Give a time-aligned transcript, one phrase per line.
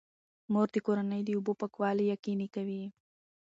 [0.53, 2.83] مور د کورنۍ د اوبو پاکوالی یقیني کوي.